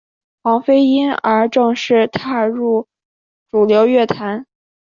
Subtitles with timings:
[0.41, 2.87] 黄妃因而正式踏入
[3.51, 4.47] 主流乐坛。